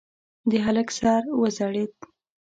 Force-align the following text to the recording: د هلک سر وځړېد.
د 0.49 0.51
هلک 0.65 0.87
سر 0.99 1.23
وځړېد. 1.39 1.93